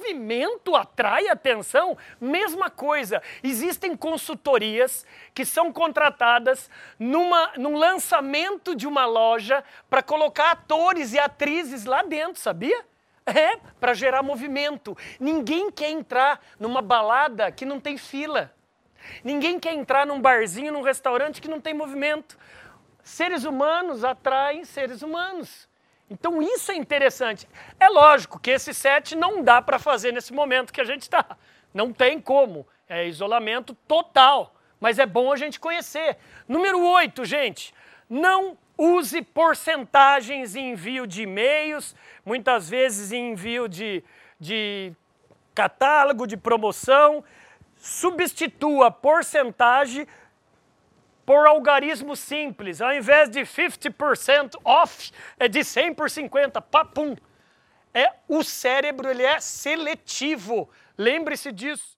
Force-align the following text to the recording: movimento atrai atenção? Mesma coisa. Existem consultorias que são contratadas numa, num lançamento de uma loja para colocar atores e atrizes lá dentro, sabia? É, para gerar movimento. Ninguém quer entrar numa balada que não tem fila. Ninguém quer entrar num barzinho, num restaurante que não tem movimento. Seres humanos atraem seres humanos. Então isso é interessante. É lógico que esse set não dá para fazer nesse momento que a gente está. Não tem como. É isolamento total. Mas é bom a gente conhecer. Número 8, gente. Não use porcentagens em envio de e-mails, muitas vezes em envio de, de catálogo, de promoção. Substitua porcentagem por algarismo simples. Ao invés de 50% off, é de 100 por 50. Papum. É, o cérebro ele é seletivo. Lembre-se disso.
movimento 0.00 0.74
atrai 0.74 1.28
atenção? 1.28 1.96
Mesma 2.20 2.70
coisa. 2.70 3.22
Existem 3.42 3.94
consultorias 3.94 5.06
que 5.34 5.44
são 5.44 5.70
contratadas 5.70 6.70
numa, 6.98 7.52
num 7.58 7.76
lançamento 7.76 8.74
de 8.74 8.86
uma 8.86 9.04
loja 9.04 9.62
para 9.88 10.02
colocar 10.02 10.52
atores 10.52 11.12
e 11.12 11.18
atrizes 11.18 11.84
lá 11.84 12.02
dentro, 12.02 12.40
sabia? 12.40 12.84
É, 13.26 13.58
para 13.78 13.92
gerar 13.92 14.22
movimento. 14.22 14.96
Ninguém 15.20 15.70
quer 15.70 15.90
entrar 15.90 16.40
numa 16.58 16.80
balada 16.80 17.52
que 17.52 17.66
não 17.66 17.78
tem 17.78 17.98
fila. 17.98 18.52
Ninguém 19.22 19.60
quer 19.60 19.74
entrar 19.74 20.06
num 20.06 20.20
barzinho, 20.20 20.72
num 20.72 20.82
restaurante 20.82 21.40
que 21.40 21.48
não 21.48 21.60
tem 21.60 21.74
movimento. 21.74 22.38
Seres 23.04 23.44
humanos 23.44 24.04
atraem 24.04 24.64
seres 24.64 25.02
humanos. 25.02 25.69
Então 26.10 26.42
isso 26.42 26.72
é 26.72 26.74
interessante. 26.74 27.48
É 27.78 27.88
lógico 27.88 28.40
que 28.40 28.50
esse 28.50 28.74
set 28.74 29.14
não 29.14 29.42
dá 29.42 29.62
para 29.62 29.78
fazer 29.78 30.12
nesse 30.12 30.32
momento 30.32 30.72
que 30.72 30.80
a 30.80 30.84
gente 30.84 31.02
está. 31.02 31.24
Não 31.72 31.92
tem 31.92 32.20
como. 32.20 32.66
É 32.88 33.06
isolamento 33.06 33.74
total. 33.86 34.52
Mas 34.80 34.98
é 34.98 35.06
bom 35.06 35.32
a 35.32 35.36
gente 35.36 35.60
conhecer. 35.60 36.16
Número 36.48 36.82
8, 36.82 37.24
gente. 37.24 37.72
Não 38.08 38.58
use 38.76 39.22
porcentagens 39.22 40.56
em 40.56 40.72
envio 40.72 41.06
de 41.06 41.22
e-mails, 41.22 41.94
muitas 42.24 42.68
vezes 42.68 43.12
em 43.12 43.32
envio 43.32 43.68
de, 43.68 44.02
de 44.40 44.92
catálogo, 45.54 46.26
de 46.26 46.36
promoção. 46.36 47.22
Substitua 47.76 48.90
porcentagem 48.90 50.08
por 51.30 51.46
algarismo 51.46 52.16
simples. 52.16 52.80
Ao 52.80 52.92
invés 52.92 53.30
de 53.30 53.42
50% 53.42 54.58
off, 54.64 55.12
é 55.38 55.46
de 55.46 55.62
100 55.62 55.94
por 55.94 56.10
50. 56.10 56.60
Papum. 56.60 57.14
É, 57.94 58.14
o 58.26 58.42
cérebro 58.42 59.08
ele 59.08 59.22
é 59.22 59.38
seletivo. 59.38 60.68
Lembre-se 60.98 61.52
disso. 61.52 61.96